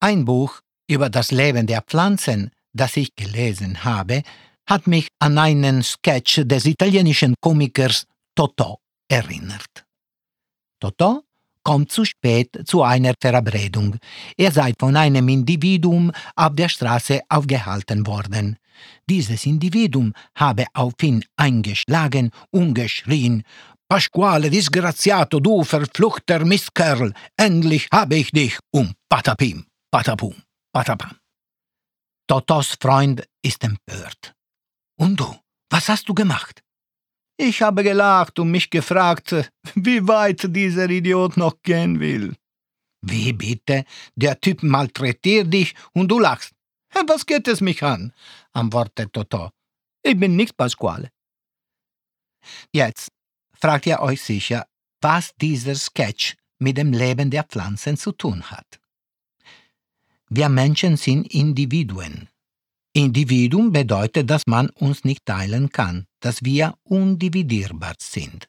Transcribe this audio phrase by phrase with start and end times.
[0.00, 4.22] Ein Buch über das Leben der Pflanzen, das ich gelesen habe,
[4.68, 8.06] hat mich an einen Sketch des italienischen Komikers
[8.36, 8.76] Totò
[9.08, 9.84] erinnert.
[10.80, 11.22] Totò
[11.64, 13.96] kommt zu spät zu einer Verabredung.
[14.36, 18.56] Er sei von einem Individuum auf der Straße aufgehalten worden.
[19.10, 23.42] Dieses Individuum habe auf ihn eingeschlagen und geschrien
[23.88, 30.34] Pasquale disgraziato, du verfluchter Mistkerl, endlich habe ich dich und patapim, patapum,
[30.72, 31.18] patapam.
[32.26, 34.34] Totos Freund ist empört.
[34.98, 35.34] Und du,
[35.70, 36.62] was hast du gemacht?
[37.40, 39.34] Ich habe gelacht und mich gefragt,
[39.74, 42.34] wie weit dieser Idiot noch gehen will.
[43.00, 43.84] Wie bitte?
[44.16, 46.52] Der Typ malträtiert dich und du lachst.
[47.06, 48.12] Was geht es mich an?
[48.52, 49.50] antwortet Toto.
[50.02, 51.10] Ich bin nicht Pasquale.
[52.72, 53.12] Jetzt
[53.52, 54.66] fragt ihr euch sicher,
[55.00, 58.80] was dieser Sketch mit dem Leben der Pflanzen zu tun hat.
[60.30, 62.28] Wir Menschen sind Individuen.
[62.92, 68.48] Individuum bedeutet, dass man uns nicht teilen kann, dass wir undividierbar sind,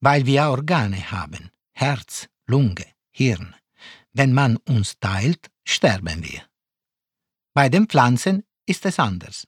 [0.00, 3.54] weil wir Organe haben, Herz, Lunge, Hirn.
[4.12, 6.42] Wenn man uns teilt, sterben wir.
[7.54, 9.46] Bei den Pflanzen ist es anders.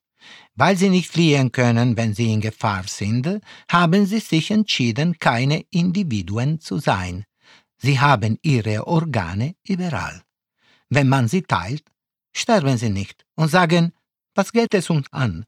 [0.55, 5.65] Weil sie nicht fliehen können, wenn sie in Gefahr sind, haben sie sich entschieden, keine
[5.71, 7.25] Individuen zu sein.
[7.77, 10.23] Sie haben ihre Organe überall.
[10.95, 11.83] Wenn man sie teilt,
[12.33, 13.93] sterben sie nicht und sagen,
[14.37, 15.45] was geht es uns an?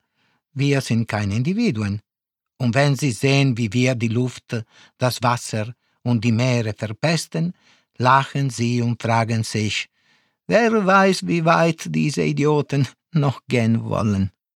[0.53, 2.01] Wir sind keine Individuen.
[2.59, 4.65] Und wenn sie sehen, wie wir die Luft,
[4.99, 7.53] das Wasser und die Meere verpesten,
[7.97, 9.89] lachen sie und fragen sich,
[10.49, 14.33] wer weiß, wie weit diese Idioten noch gehen wollen.